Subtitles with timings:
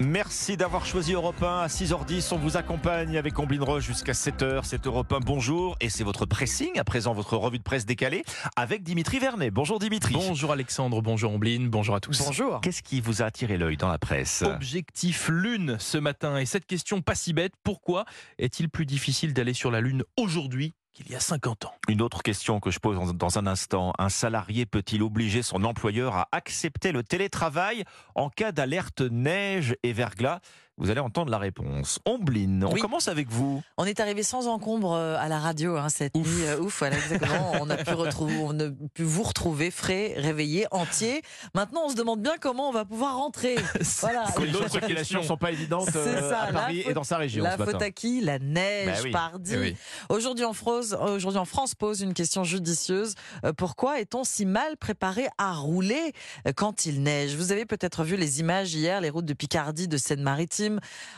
[0.00, 2.32] Merci d'avoir choisi Europe 1 à 6h10.
[2.32, 4.60] On vous accompagne avec Omblin Roche jusqu'à 7h.
[4.62, 5.76] C'est Europe 1, bonjour.
[5.80, 8.22] Et c'est votre pressing, à présent votre revue de presse décalée,
[8.54, 9.50] avec Dimitri Vernet.
[9.50, 10.14] Bonjour Dimitri.
[10.14, 12.22] Bonjour Alexandre, bonjour Omblin, bonjour à tous.
[12.24, 12.60] Bonjour.
[12.60, 14.42] Qu'est-ce qui vous a attiré l'œil dans la presse?
[14.42, 16.38] Objectif Lune ce matin.
[16.38, 18.04] Et cette question pas si bête, pourquoi
[18.38, 22.22] est-il plus difficile d'aller sur la Lune aujourd'hui qu'il y a 50 ans Une autre
[22.22, 23.92] question que je pose dans un instant.
[23.98, 27.84] Un salarié peut-il obliger son employeur à accepter le télétravail
[28.14, 30.40] en cas d'alerte neige et verglas?
[30.78, 31.98] Vous allez entendre la réponse.
[32.04, 32.80] Omblin, on Oui.
[32.80, 33.62] commence avec vous.
[33.76, 36.26] On est arrivé sans encombre euh, à la radio hein, cette Ouf.
[36.26, 36.44] nuit.
[36.46, 37.52] euh, ouf, voilà, exactement.
[37.60, 41.22] on a pu retrouver, on a pu vous retrouver frais, réveillés, entiers.
[41.54, 43.56] Maintenant, on se demande bien comment on va pouvoir rentrer.
[44.00, 44.24] Voilà.
[44.52, 47.42] D'autres circulations ne sont pas évidentes euh, ça, à Paris faute- et dans sa région
[47.44, 48.20] La faute à qui?
[48.20, 49.10] La neige, Bah oui.
[49.10, 49.52] pardi.
[49.54, 49.76] Eh oui.
[50.08, 53.14] Aujourd'hui en, France, aujourd'hui en France pose une question judicieuse.
[53.44, 56.12] Euh, Pourquoi est-on si mal préparé à rouler
[56.56, 57.34] quand il neige?
[57.36, 60.67] Vous avez peut-être vu les images hier, les routes de Picardie, de Seine-Maritime,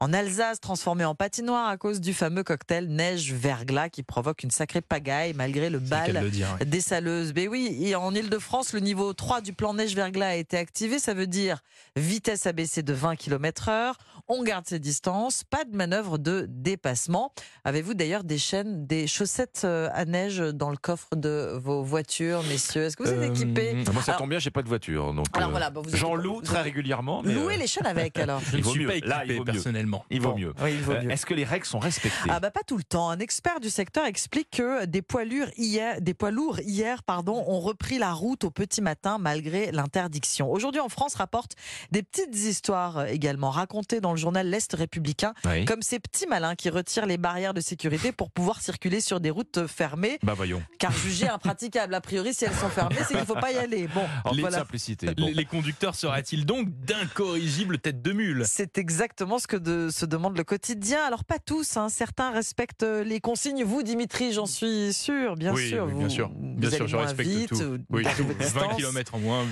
[0.00, 4.80] en Alsace transformées en patinoire à cause du fameux cocktail neige-verglas qui provoque une sacrée
[4.80, 6.66] pagaille malgré le bal le dire, ouais.
[6.66, 7.32] des saleuses.
[7.34, 10.98] Mais oui, et en Ile-de-France, le niveau 3 du plan neige-verglas a été activé.
[10.98, 11.60] Ça veut dire
[11.96, 13.98] vitesse abaissée de 20 km heure.
[14.28, 15.42] On garde ses distances.
[15.44, 17.32] Pas de manœuvre de dépassement.
[17.64, 22.42] Avez-vous d'ailleurs des chaînes, des chaussettes euh, à neige dans le coffre de vos voitures,
[22.44, 22.84] messieurs?
[22.84, 23.74] Est-ce que vous êtes Euh, équipés?
[23.92, 25.12] Moi, ça Alors- tombe bien, j'ai pas de voiture.
[25.12, 27.22] Donc, Alors euh, voilà, j'en loue très régulièrement.
[27.24, 28.40] mais, Louez euh, les chaînes avec alors.
[28.40, 29.00] Je Il ne suis mieux.
[29.00, 30.04] pas Là, il équipé personnellement.
[30.10, 30.52] Il vaut Bon, mieux.
[30.62, 31.10] Oui, il vaut Euh, mieux.
[31.10, 32.30] Est-ce que les règles sont respectées?
[32.30, 33.10] Ah bah pas tout le temps.
[33.10, 37.44] Un expert du secteur explique que des poids lourds hier, des poids lourds hier, pardon,
[37.46, 40.50] ont repris la route au petit matin malgré l'interdiction.
[40.50, 41.52] Aujourd'hui en France rapporte
[41.90, 45.64] des petites histoires euh, également racontées dans le journal L'Est républicain, Oui.
[45.64, 49.30] comme ces petits malins qui retirent les barrières de sécurité pour pouvoir circuler sur des
[49.30, 50.62] routes fermées, Bah voyons.
[50.78, 51.94] car jugées impraticables.
[51.94, 53.86] A priori, si elles sont fermées, c'est qu'il ne faut pas y aller.
[53.88, 54.58] Bon, En toute voilà.
[54.58, 55.06] simplicité.
[55.14, 55.26] Bon.
[55.26, 58.44] Les, les conducteurs seraient-ils donc d'incorrigibles têtes de mule?
[58.46, 61.02] C'est exactement ce que de- se demande le quotidien.
[61.04, 61.88] Alors pas tous, hein.
[61.88, 63.64] certains respectent les consignes.
[63.64, 65.84] Vous, Dimitri, j'en suis sûr, bien oui, sûr.
[65.86, 66.30] oui, vous, bien sûr.
[66.64, 67.78] Vous Bien sûr, allez je moins respecte vite, tout.
[67.90, 68.28] Oui, gardez tout.
[68.28, 68.76] votre 20 distance.
[68.76, 69.46] km en moins,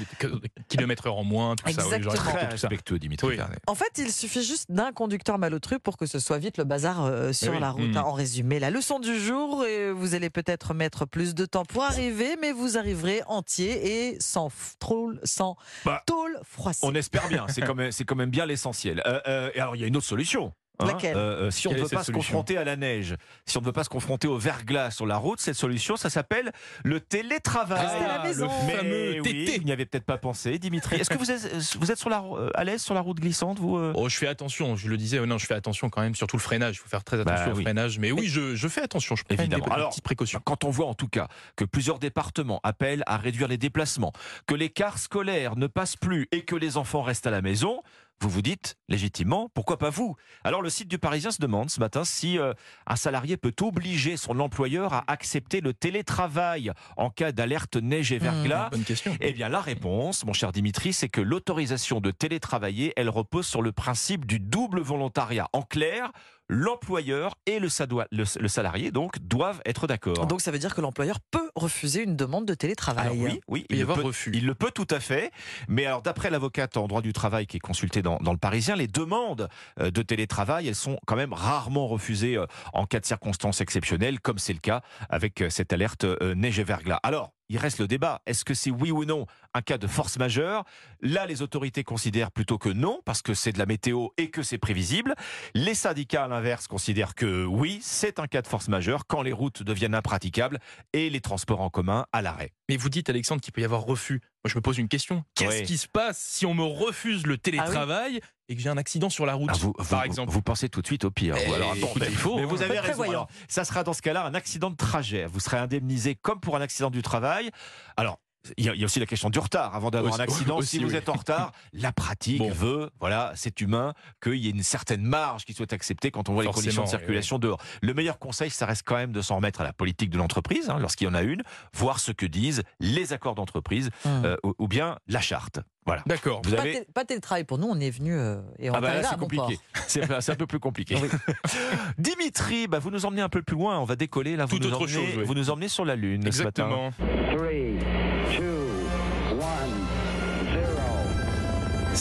[0.69, 1.82] km heure en moins, tout ça.
[1.88, 2.69] oui, je respecte Très tout ça.
[2.69, 3.28] respectueux, Dimitri.
[3.28, 3.38] Oui.
[3.66, 7.04] En fait, il suffit juste d'un conducteur malotru pour que ce soit vite le bazar
[7.04, 7.60] euh, sur Eh oui.
[7.60, 7.82] la route.
[7.88, 7.97] Mhm.
[7.97, 8.03] hein.
[8.04, 12.37] En résumé, la leçon du jour, vous allez peut-être mettre plus de temps pour arriver,
[12.41, 16.81] mais vous arriverez entier et sans tôle, sans Bah, tôle froissée.
[16.82, 19.03] On espère bien, c'est quand même, c'est quand même bien l'essentiel.
[19.06, 20.53] Euh, euh, et alors, il y a une autre solution.
[20.81, 20.99] Hein.
[21.05, 23.15] Euh, euh, Si on ne veut pas se confronter à la neige,
[23.47, 26.11] si on ne veut pas se confronter au verglas sur la route, cette solution, ça
[26.11, 26.53] s'appelle
[26.85, 27.81] le télétravail.
[27.87, 28.47] Restez à la maison.
[28.47, 29.57] le Mais fameux oui, TT.
[29.57, 30.97] il n'y avait peut-être pas pensé, Dimitri.
[30.97, 33.59] Est-ce que vous êtes, vous êtes sur la, euh, à l'aise sur la route glissante,
[33.59, 33.93] vous euh?
[33.97, 36.37] Oh, je fais attention, je le disais, euh, non, je fais attention quand même, surtout
[36.37, 36.77] le freinage.
[36.77, 37.63] Il faut faire très attention Bah au oui.
[37.63, 37.99] freinage.
[37.99, 39.65] Mais oui, je, je fais attention, je prends des, Évidemment.
[39.67, 40.41] des Alors, petites précautions.
[40.45, 44.13] Quand on voit en tout cas que plusieurs départements appellent à réduire les déplacements,
[44.47, 47.83] que les cars scolaires ne passent plus et que les enfants restent à la maison,
[48.21, 50.15] vous vous dites légitimement, pourquoi pas vous?
[50.45, 52.53] Alors le site du Parisien se demande ce matin si euh,
[52.87, 58.19] un salarié peut obliger son employeur à accepter le télétravail en cas d'alerte neige et
[58.19, 58.69] verglas.
[58.71, 59.17] Bonne question.
[59.21, 63.63] Eh bien, la réponse, mon cher Dimitri, c'est que l'autorisation de télétravailler, elle repose sur
[63.63, 65.49] le principe du double volontariat.
[65.53, 66.13] En clair,
[66.50, 70.27] l'employeur et le, sadoi- le- le salarié, donc, doivent être d'accord.
[70.27, 73.06] Donc ça veut dire que l'employeur peut refuser une demande de télétravail.
[73.06, 73.16] Alors
[73.49, 74.31] oui, il, le peut, refus.
[74.34, 75.31] il le peut tout à fait.
[75.69, 78.75] Mais alors, d'après l'avocate en droit du travail qui est consultée dans, dans le Parisien,
[78.77, 83.06] les demandes euh, de télétravail, elles sont quand même rarement refusées euh, en cas de
[83.06, 86.99] circonstances exceptionnelles, comme c'est le cas avec euh, cette alerte neige et verglas.
[87.03, 88.22] Alors, il reste le débat.
[88.27, 90.65] Est-ce que c'est oui ou non un cas de force majeure?
[91.03, 94.43] Là, les autorités considèrent plutôt que non, parce que c'est de la météo et que
[94.43, 95.15] c'est prévisible.
[95.55, 99.33] Les syndicats, à l'inverse, considèrent que oui, c'est un cas de force majeure quand les
[99.33, 100.60] routes deviennent impraticables
[100.93, 102.53] et les transports en commun à l'arrêt.
[102.69, 104.21] Mais vous dites, Alexandre, qu'il peut y avoir refus.
[104.43, 105.23] Moi, je me pose une question.
[105.34, 105.62] Qu'est-ce Oui.
[105.65, 109.27] qui se passe si on me refuse le télétravail et que j'ai un accident sur
[109.27, 111.34] la route, Ah, vous, par vous- exemple Vous pensez tout de suite au pire.
[111.37, 111.43] vous.
[111.47, 111.87] Eh, Alors, attendez.
[111.87, 112.47] écoutez, il faut, Mais hein.
[112.47, 113.03] vous avez raison.
[113.03, 115.27] Alors, ça sera dans ce cas-là un accident de trajet.
[115.27, 117.51] Vous serez indemnisé comme pour un accident du travail.
[117.99, 118.19] Alors,
[118.56, 119.75] il y, a, il y a aussi la question du retard.
[119.75, 120.97] Avant d'avoir Aussi- un accident, aussi, si vous oui.
[120.97, 122.51] êtes en retard, la pratique Bon.
[122.51, 123.93] veut, voilà, c'est humain,
[124.23, 126.89] qu'il y ait une certaine marge qui soit acceptée quand on voit les conditions de
[126.89, 127.60] circulation dehors.
[127.83, 130.71] Le meilleur conseil, ça reste quand même de s'en remettre à la politique de l'entreprise,
[130.71, 131.42] hein, lorsqu'il y en a une,
[131.75, 134.25] voir ce que disent les accords d'entreprise Hum.
[134.25, 135.60] euh, ou, ou bien la charte.
[135.87, 136.03] Voilà.
[136.07, 136.42] D'accord.
[136.45, 136.84] Vous Pas, avez...
[136.95, 139.59] pas télétravail pour nous, on est venu euh, et on Ah bah là, c'est compliqué.
[139.87, 140.97] C'est un peu plus compliqué.
[141.98, 143.78] Dimitri, bah vous nous emmenez un peu plus loin.
[143.78, 144.45] On va décoller là.
[144.47, 145.25] Vous Tout nous autre emmenez, chose, oui.
[145.25, 146.69] Vous nous emmenez sur la lune ce matin.
[146.69, 146.91] Exactement.
[147.37, 147.70] Three,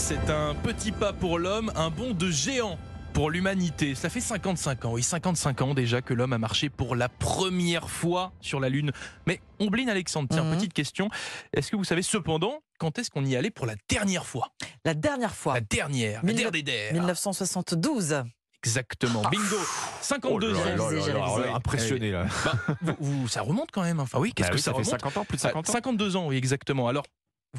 [0.09, 2.79] C'est un petit pas pour l'homme, un bond de géant
[3.13, 3.93] pour l'humanité.
[3.93, 7.91] Ça fait 55 ans, oui, 55 ans déjà que l'homme a marché pour la première
[7.91, 8.91] fois sur la Lune.
[9.27, 10.55] Mais Ombline Alexandre, tiens, Mhm.
[10.55, 11.09] petite question.
[11.53, 14.47] Est-ce que vous savez cependant quand est-ce qu'on y allait pour la dernière fois?
[14.83, 16.93] La dernière fois, La dernière, Mille- la der des der.
[16.93, 18.23] 1972.
[18.63, 19.55] Exactement, bingo
[20.01, 20.63] 52 là ans.
[20.65, 21.49] là là là là, Ouais.
[21.53, 22.25] impressionné là.
[22.81, 23.99] Bah, vous- vous- ça remonte quand même.
[23.99, 25.49] Enfin oui, qu'est-ce Bah que oui, ça, ça fait remonte 50 ans, plus de Ah,
[25.49, 26.87] 50 ans 52 ans, oui, exactement.
[26.87, 27.05] Alors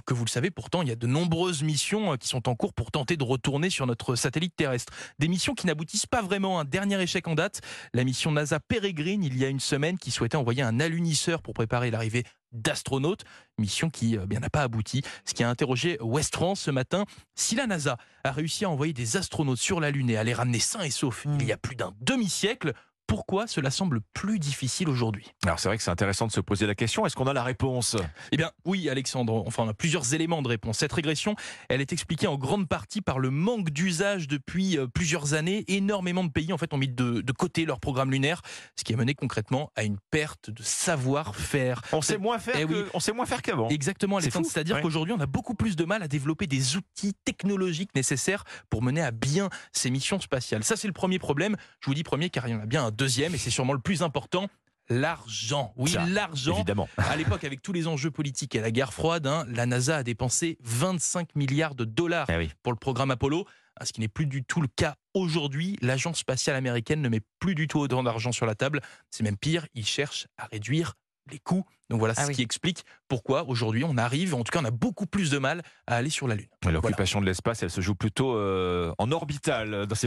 [0.06, 2.54] que vous le savez, pourtant, il y a de nombreuses missions euh, qui sont en
[2.54, 4.92] cours pour tenter de retourner sur notre satellite terrestre.
[5.18, 6.60] Des missions qui n'aboutissent pas vraiment.
[6.60, 7.60] Un dernier échec en date,
[7.92, 11.54] la mission NASA Peregrine, il y a une semaine, qui souhaitait envoyer un alunisseur pour
[11.54, 13.24] préparer l'arrivée d'astronautes.
[13.58, 15.02] Mission qui euh, bien n'a pas abouti.
[15.24, 17.04] Ce qui a interrogé West France ce matin.
[17.34, 20.34] Si la NASA a réussi à envoyer des astronautes sur la Lune et à les
[20.34, 22.74] ramener sains et saufs il y a plus d'un demi-siècle,
[23.10, 26.64] pourquoi cela semble plus difficile aujourd'hui Alors c'est vrai que c'est intéressant de se poser
[26.68, 27.04] la question.
[27.06, 27.96] Est-ce qu'on a la réponse?
[28.30, 29.42] Eh bien, oui, Alexandre.
[29.48, 30.78] Enfin, on a plusieurs éléments de réponse.
[30.78, 31.34] Cette régression,
[31.68, 35.64] elle est expliquée en grande partie par le manque d'usage depuis euh, plusieurs années.
[35.66, 38.42] Énormément de pays, en fait, ont mis de, de côté leur programme lunaire,
[38.76, 41.82] ce qui a mené concrètement à une perte de savoir-faire.
[41.92, 42.88] On sait moins faire Eh que- oui.
[42.94, 43.68] on sait moins faire qu'avant.
[43.70, 44.46] Exactement, Alexandre.
[44.48, 44.82] C'est-à-dire ouais.
[44.82, 49.02] qu'aujourd'hui, on a beaucoup plus de mal à développer des outils technologiques nécessaires pour mener
[49.02, 50.62] à bien ces missions spatiales.
[50.62, 51.56] Ça, c'est le premier problème.
[51.80, 53.72] Je vous dis premier car il y en a bien un deuxième et c'est sûrement
[53.72, 54.48] le plus important.
[54.90, 55.72] L'argent.
[55.76, 56.56] Oui, l'argent.
[56.56, 56.88] Évidemment.
[56.98, 60.02] À l'époque, avec tous les enjeux politiques et la guerre froide, hein, la NASA a
[60.02, 62.50] dépensé 25 milliards de dollars Eh oui.
[62.62, 63.46] pour le programme Apollo,
[63.80, 65.78] hein, ce qui n'est plus du tout le cas aujourd'hui.
[65.80, 68.80] L'agence spatiale américaine ne met plus du tout autant d'argent sur la table.
[69.10, 70.94] C'est même pire, ils cherchent à réduire
[71.30, 71.64] les coûts.
[71.88, 72.34] Donc voilà Ah ce oui.
[72.36, 75.62] qui explique pourquoi aujourd'hui on arrive, en tout cas on a beaucoup plus de mal
[75.88, 76.46] à aller sur la Lune.
[76.70, 79.86] L'occupation de l'espace, elle se joue plutôt euh, en orbital.
[79.94, 80.06] C'est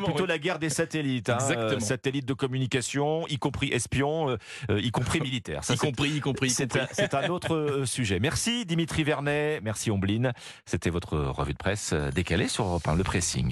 [0.00, 0.26] plutôt, oui.
[0.26, 1.28] la guerre des satellites.
[1.30, 1.34] hein.
[1.34, 1.70] Exactement.
[1.70, 4.36] Euh, satellites de communication, y compris espions, euh,
[4.70, 5.62] euh, y compris militaires.
[5.62, 6.74] Ça, y c'est- compris, y compris, C'est
[7.14, 8.18] un, autre sujet.
[8.18, 10.32] Merci Dimitri Vernet, merci Ombline.
[10.66, 13.50] C'était votre revue de presse décalée sur Europe 1, le pressing.